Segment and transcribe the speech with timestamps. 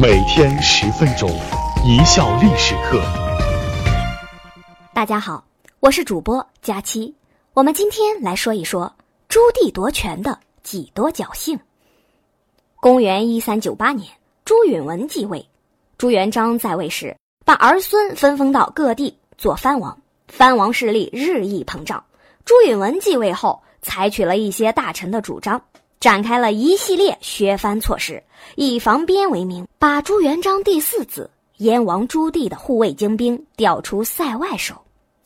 [0.00, 1.28] 每天十分钟，
[1.84, 3.02] 一笑历史课。
[4.94, 5.44] 大家好，
[5.80, 7.12] 我是主播佳期。
[7.52, 8.94] 我们今天来说一说
[9.28, 11.58] 朱棣夺权的几多侥幸。
[12.76, 14.08] 公元一三九八年，
[14.44, 15.44] 朱允文继位，
[15.96, 22.04] 朱元璋在位时，把儿孙分封到各地做藩王，藩王势力日益膨胀。
[22.44, 25.60] 朱允文继位后，采取了一些大臣的主张。
[26.00, 28.22] 展开了一系列削藩措施，
[28.54, 34.76] 以防边为名，把朱元璋第四子燕王朱棣的护卫精兵调出塞外守，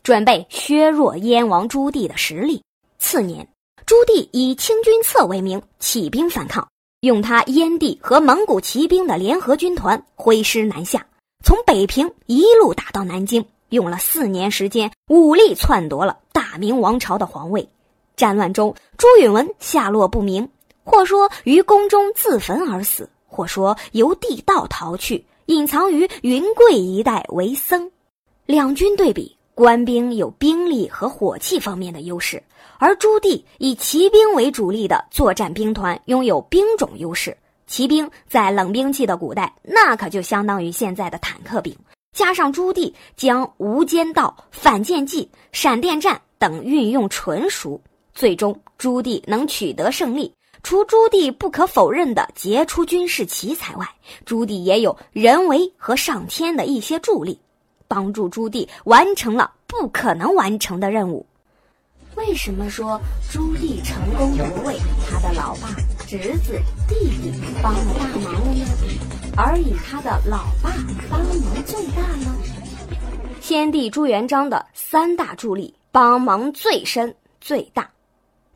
[0.03, 2.63] 准备削弱燕王朱棣的实力。
[2.99, 3.47] 次年，
[3.85, 6.67] 朱棣以清君侧为名起兵反抗，
[7.01, 11.05] 用他燕地和蒙古骑兵的联合军团挥师南下，
[11.45, 17.69] 从北平一路打到南京，用了四年时间，武力篡夺了大明王朝的皇位。
[18.17, 20.49] 战乱中，朱允文下落不明。
[20.85, 27.91] 或说于宫中自焚而死，或说由地道逃去，隐藏于云贵一带为僧。
[28.47, 32.43] 两军对比，官兵有兵力和火器方面的优势，
[32.79, 37.37] 而朱棣以骑兵为主力的作战兵团拥有兵种优势。
[37.67, 41.75] 骑兵在冷兵器的古代，那可就相当于现在的坦克兵。
[42.15, 47.81] 加上朱棣将无间道、反间计、闪电战等运用纯熟，
[48.13, 50.31] 最终朱棣能取得胜利。
[50.63, 53.89] 除朱棣不可否认的杰出军事奇才外，
[54.25, 57.39] 朱棣也有人为和上天的一些助力，
[57.89, 61.27] 帮助朱棣完成了不可能完成的任务。
[62.15, 64.79] 为什么说朱棣成功夺位，
[65.11, 65.69] 他的老爸、
[66.07, 67.33] 侄子、弟弟
[67.63, 68.65] 帮了大忙了呢？
[69.37, 70.71] 而以他的老爸
[71.11, 72.35] 帮忙最大呢？
[73.41, 77.91] 先帝朱元璋的三大助力帮忙最深最大。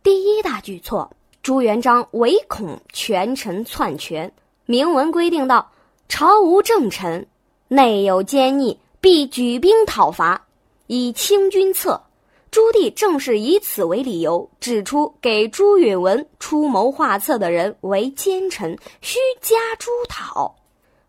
[0.04, 1.10] 第一大举措。
[1.46, 4.32] 朱元璋唯恐权臣篡权，
[4.64, 5.70] 明文规定道
[6.10, 7.24] ：“朝无正臣，
[7.68, 10.44] 内有奸逆，必举兵讨伐，
[10.88, 12.02] 以清君侧。”
[12.50, 20.52] 朱棣正是以此为理由，指出给朱允文出谋划策的人为奸臣，需加诛讨。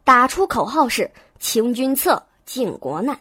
[0.03, 1.09] 打出口号是
[1.41, 3.19] “清君侧，靖国难”，“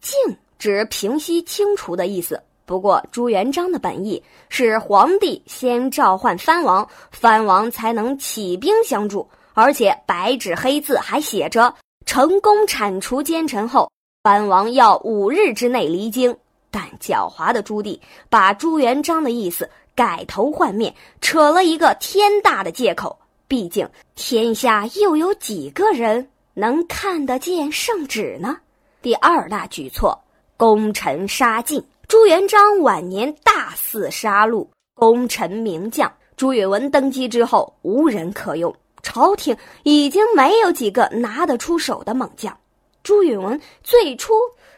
[0.00, 0.16] 靖”
[0.58, 2.42] 指平息、清除的意思。
[2.66, 11.74] 不过，朱元璋的本意是皇帝先召唤藩王，藩王才能起兵相助，而且白纸黑字还写着：
[12.06, 13.90] 成功铲除奸臣后，
[14.22, 16.34] 藩王要五日之内离京。
[16.70, 23.16] 但狡猾的朱棣把朱元璋的意思改头换面，扯了一个天大的借口。
[23.46, 28.56] 毕竟，天下又有几个人能看得见圣旨呢？
[29.02, 30.18] 第二大举措，
[30.56, 31.84] 功臣杀尽。
[32.14, 34.64] 朱元璋晚年大肆杀戮
[34.94, 42.56] 功臣名将，朱允文登基之后无人可用，朝廷已经没有几个拿得出手的猛将。
[43.02, 44.32] 朱允文最初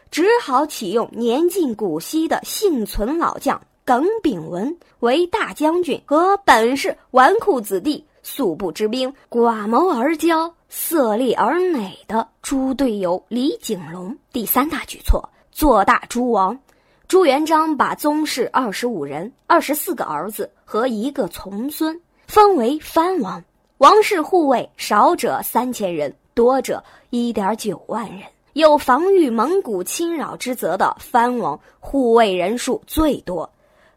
[0.09, 14.17] 只好启用年近古稀的幸存老将耿炳文为大将军，和本是纨绔子弟、素不知兵、寡谋而骄、色厉而馁的猪队友李景龙。
[14.33, 16.57] 第三大举措，做大朱王。
[17.07, 23.41] 朱元璋把宗室二十五人、二十四个儿子和一个从孙封为藩王，
[23.77, 28.23] 王室护卫少者三千人，多者一点九万人。
[28.51, 33.49] 有防御蒙古侵扰之责的藩王护卫人数最多。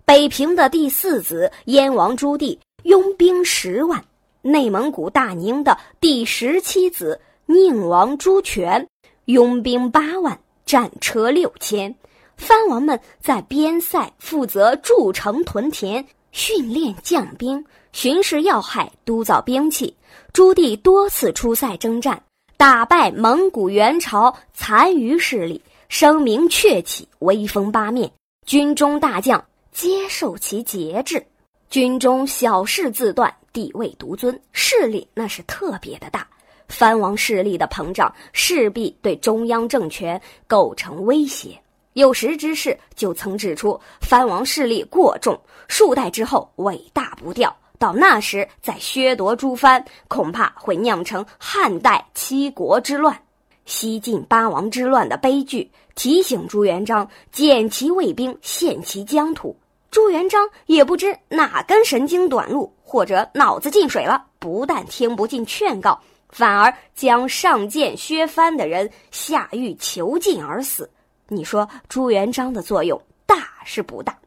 [0.05, 4.05] 北平的第四子燕王朱棣拥兵十万，
[4.41, 8.87] 内蒙古大宁的第十七子宁王朱权
[9.25, 11.97] 拥兵八万，战车六千。
[12.41, 17.63] 藩王们在边塞负责筑城屯田、训练将兵、
[17.93, 19.95] 巡视要害、督造兵器。
[20.33, 22.21] 朱棣多次出塞征战，
[22.57, 28.11] 打败蒙古元朝残余势力，声名鹊起，威风八面。
[28.47, 31.25] 军中大将皆受其节制，
[31.69, 36.27] 军中小事自断，地位独尊，势力那是特别的大。
[36.69, 41.61] 藩王势力的膨胀，势必对中央政权构成威胁。
[41.95, 53.21] 有识之士就曾指出，藩王势力过重，数代之后尾大不掉，到那时再削夺诸藩，恐怕会酿成汉代七国之乱、
[53.65, 55.71] 西晋八王之乱的悲剧。
[55.97, 59.55] 提醒朱元璋减其卫兵，限其疆土。
[59.91, 70.89] 朱元璋也不知哪根神经短路，或者脑子进水了，不但听不进劝告，反而将上谏削藩的人下狱囚禁而死。
[71.33, 74.19] 你说朱元璋的作用大是不大？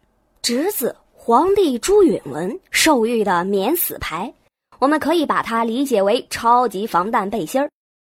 [0.41, 4.33] 侄子皇帝朱允文受御的免死牌，
[4.79, 7.69] 我们可以把它理解为超级防弹背心儿。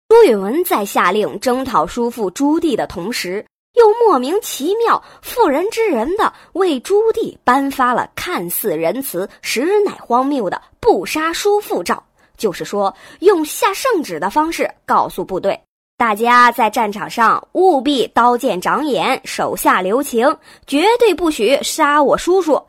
[0.08, 3.44] 朱允文在下令征讨叔父朱棣的同时，
[3.74, 12.02] 又莫名其妙、妇人之仁的为朱棣颁发了看似仁慈，实乃荒谬的不杀叔父诏。
[12.38, 15.60] 就是说，用下圣旨的方式告诉部队，
[15.98, 20.32] 大家在战场上务必刀剑长眼，手下留情，
[20.64, 22.62] 绝对不许杀我叔叔。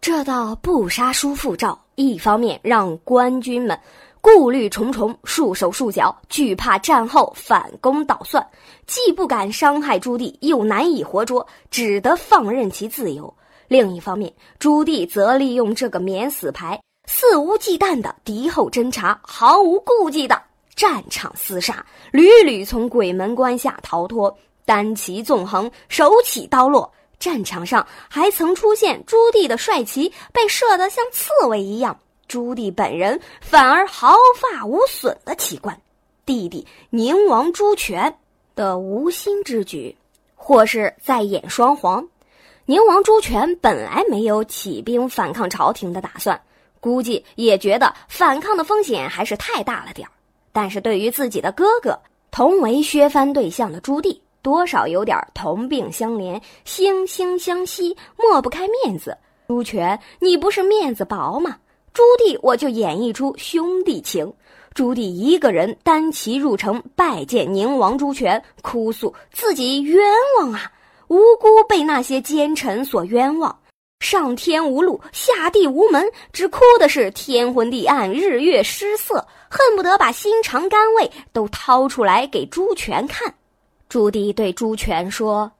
[0.00, 3.78] 这道不杀叔父诏，一方面让官军们
[4.20, 8.44] 顾虑重重，束手束脚，惧怕战后反攻倒算，
[8.84, 13.32] 既不敢伤害朱棣，又难以活捉，只得放任其自由；
[13.68, 16.80] 另一方面，朱棣则利用这个免死牌。
[17.06, 20.42] 肆无忌惮的敌后侦察，毫无顾忌的
[20.74, 26.92] 战场厮杀，屡屡从鬼门关下逃脱，单骑纵横，手起刀落。
[27.18, 35.80] 战场上还曾出现朱棣的帅旗被射得像刺猬一样，朱棣本人反而毫发无损的奇观。
[36.26, 38.18] 弟弟宁王朱权
[38.56, 39.96] 的无心之举，
[40.34, 42.08] 或是在演双簧。
[42.64, 46.40] 宁王朱权本来没有起兵反抗朝廷的打算。
[46.80, 50.10] 估计也觉得反抗的风险还是太大了点儿，
[50.52, 51.98] 但是对于自己的哥哥，
[52.30, 59.16] 同为削藩对象的朱棣，多少有点同病相怜、惺惺相惜，抹不开面子。
[59.48, 61.56] 朱权，你不是面子薄吗？
[61.92, 64.32] 朱棣，我就演绎出兄弟情。
[64.74, 70.02] 朱棣一个人单骑入城拜见宁王朱权，哭诉自己冤
[70.38, 70.72] 枉啊，
[71.08, 73.54] 无辜被那些奸臣所冤枉。
[74.02, 83.32] 上天无路，下地无门，只哭的是天昏地暗，日月失色，恨不得把心肠肝胃都掏出来给朱权看。
[83.88, 85.50] 朱棣对朱权说：“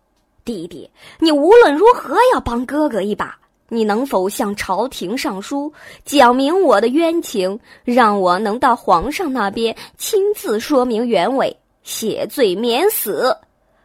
[0.45, 0.91] 弟弟，
[1.21, 5.73] 你无论如何要帮哥哥一把，你能否向朝廷上书，
[6.05, 13.37] 讲明我的冤情，让我能到皇上那边亲自说明原委，谢罪免死？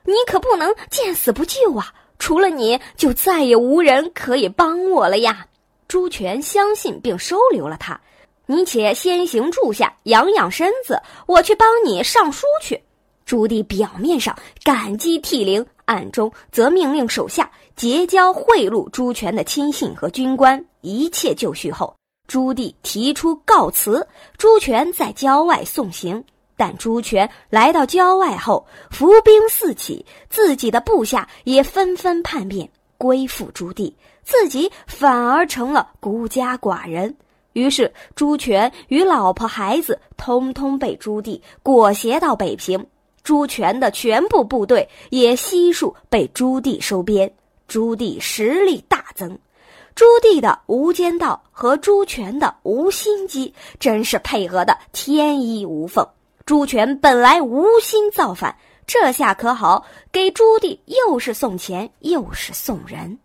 [0.04, 5.48] 你可不能见死不救啊！”除了你就再也无人可以帮我了呀！
[5.88, 8.00] 朱权相信并收留了他。
[8.46, 12.82] 你且先行住下，养养身子，我去帮你上书去。
[13.26, 20.64] 朱棣表面上感激涕零，暗中则命令手下结交贿赂朱权的亲信和军官。
[20.80, 21.94] 一切就绪后，
[22.28, 26.24] 朱棣提出告辞，朱权在郊外送行。
[26.58, 32.68] 但朱权来到郊外后，伏兵四起，自己的部下也纷纷叛变，
[32.98, 33.94] 归附朱棣，
[34.24, 37.16] 自己反而成了孤家寡人。
[37.54, 42.86] 于是，朱权与老婆孩子通通被朱棣裹挟到北平，
[43.24, 47.32] 朱权的全部部队也悉数被朱棣收编。
[47.68, 49.38] 朱棣实力大增，
[49.94, 56.08] 朱棣的无间道和朱权的无心机，真是配合的天衣无缝。
[56.48, 63.20] 朱权本来无心造反，这下可好，给朱棣又是送钱又是送人。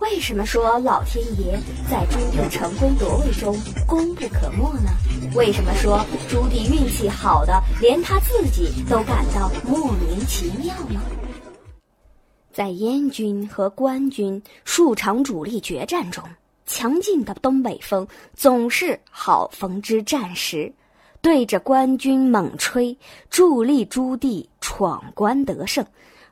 [0.00, 1.58] 为什么说老天爷
[1.90, 4.90] 在朱棣成功夺位中功不可没呢？
[5.34, 11.00] 为什么说朱棣运气好的连他自己都感到莫名其妙呢？
[12.52, 16.22] 在燕军和官军数场主力决战中，
[16.66, 20.70] 强劲的东北风总是好风之战时。
[21.22, 22.96] 对着官军猛吹，
[23.28, 25.84] 助力朱棣闯关得胜，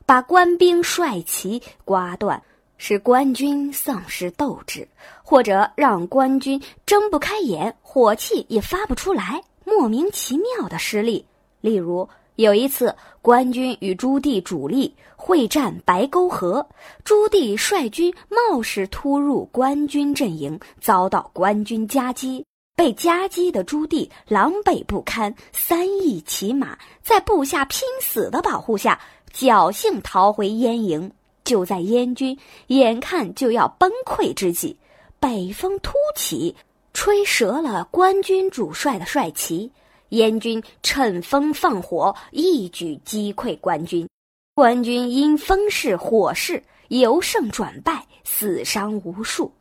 [0.05, 2.41] 把官兵帅旗刮断，
[2.77, 4.87] 使官军丧失斗志，
[5.23, 11.23] 或者让官军睁不开眼，火气也发不出来，莫名其妙的失利。
[11.61, 16.65] 例如有一次，官军与朱棣主力会战白沟河，
[17.03, 22.43] 朱棣率军冒失突入官军阵营，遭到官军夹击。
[22.79, 28.97] 被夹击的朱棣狼狈不堪，三翼骑马在部下拼死的保护下，
[29.33, 31.11] 侥幸逃回燕营。
[31.43, 34.77] 就在燕军眼看就要崩溃之际，
[35.19, 36.55] 北风突起，
[36.93, 39.69] 吹折了官军主帅的帅旗。
[40.07, 44.07] 燕军趁风放火，一举击溃官军。
[44.55, 49.51] 官军因风势火势由胜转败，死伤无数。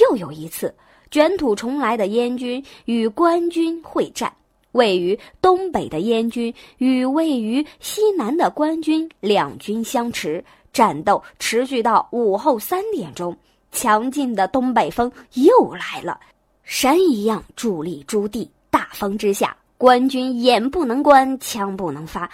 [0.00, 0.74] 又有一次。
[1.14, 4.34] 卷土重来的燕军与官军会战，
[4.72, 13.36] 位于东北的燕军与位于西南的官军两军相持，战斗持续到午后三点钟。
[13.70, 16.18] 强劲的东北风又来了，
[16.64, 18.48] 山一样伫立朱棣。
[18.68, 22.28] 大风之下，官军眼不能观，枪不能发，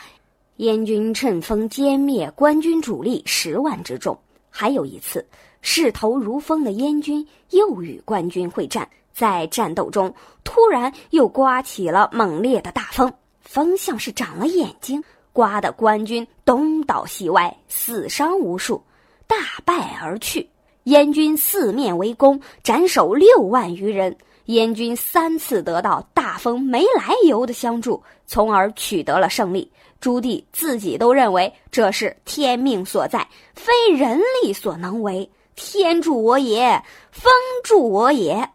[0.57, 4.19] 燕军趁风歼灭官军主力十万之众。
[4.49, 5.23] 还有一次。
[5.63, 10.15] 势头如风的燕军又与官军会战，在战斗中
[10.45, 15.03] 突然又刮起了猛烈的大风，风像是长了眼睛，
[15.33, 18.83] 刮得官军东倒西歪，死伤无数，
[19.27, 20.49] 大败而去。
[20.85, 24.17] 燕军四面围攻，斩首六万余人。
[24.47, 29.71] 燕军三次得到大风没来由的相助，从而取得了胜利。
[30.01, 35.31] 朱棣自己都认为这是天命所在，非人力所能为。
[35.55, 38.51] 天助我也，风助我也。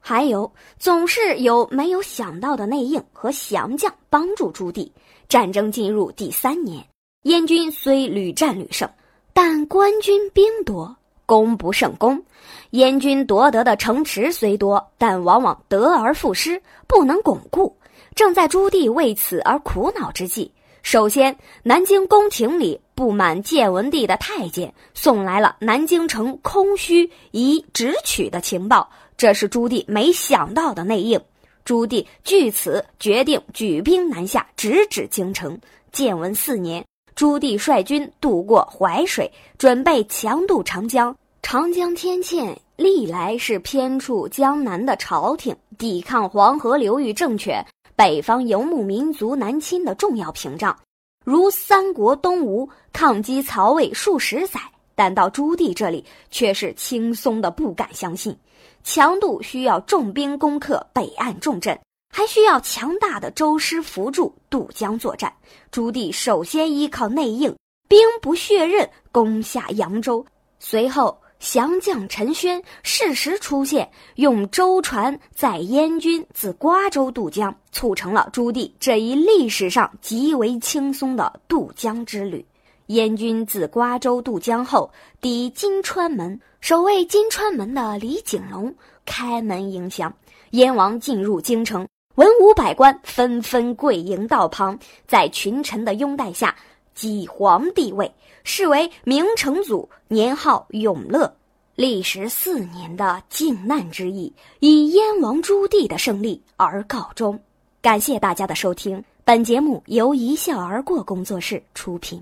[0.00, 4.90] 还有，总是有没有想到的内应和降将帮助朱棣。
[5.28, 6.86] 战争进入第三年，
[7.24, 8.88] 燕军虽屡战屡胜，
[9.32, 10.96] 但官军兵多。
[11.26, 12.24] 攻不胜攻，
[12.70, 17.76] 燕军夺得的城池虽多，但往往得而复失，不能巩固。
[18.14, 20.50] 正在朱棣为此而苦恼之际，
[20.82, 31.20] 首先，南京宫廷里不满建文帝的太监送来了南京城空虚宜直取的情报，这是朱棣没想到的内应。
[31.64, 35.58] 朱棣据此决定举兵南下，直指京城。
[35.92, 36.84] 建文四年。
[37.14, 41.14] 朱棣率军渡过淮水，准备强渡长江。
[41.42, 47.64] 长江天堑历来是偏处江南的朝廷抵抗黄河流域政权、
[47.98, 50.78] 北方游牧民族南侵的重要屏障，
[51.24, 54.60] 如三国东吴抗击曹魏数十载，
[54.94, 58.38] 但到朱棣这里却是轻松的不敢相信。
[58.84, 61.76] 强度需要重兵攻克北岸重镇。
[62.14, 65.34] 还需要强大的周师辅助渡江作战。
[65.72, 67.52] 朱棣首先依靠内应，
[67.88, 70.24] 兵不血刃攻下扬州，
[70.60, 82.44] 随后降将陈宣适时出现，用舟船载燕军自瓜州渡江，促成了朱棣这一历史上极为轻松的渡江之旅。
[82.86, 84.90] 燕军自瓜州渡江后，
[85.20, 90.12] 抵金川门，守卫金川门的李景龙开门迎降，
[90.50, 91.86] 燕王进入京城。
[92.14, 94.76] 文武百官纷纷跪迎道旁，
[95.06, 96.56] 在群臣的拥戴下，
[96.98, 98.12] 即皇帝位，
[98.42, 101.32] 是为明成祖，年号永乐。
[101.76, 107.38] 历时四年的靖难之役，以燕王朱棣的胜利而告终。
[107.80, 112.20] 感谢大家的收听，本节目由一笑而过工作室出品。